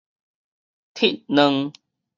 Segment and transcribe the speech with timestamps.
[0.95, 1.71] 鐵卵